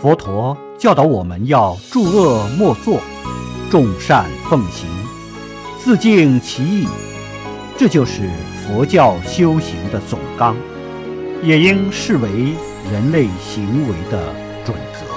[0.00, 3.00] 佛陀教导我们要诸恶莫作，
[3.68, 4.88] 众善奉行，
[5.76, 6.86] 自净其意，
[7.76, 8.30] 这就是
[8.62, 10.54] 佛教修行的总纲，
[11.42, 12.30] 也应视为
[12.92, 14.32] 人类行为的
[14.64, 15.07] 准则。